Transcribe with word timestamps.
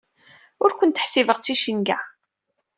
Ur 0.63 0.71
kent-ḥsibeɣ 0.79 1.37
d 1.39 1.43
ticenga. 1.43 1.97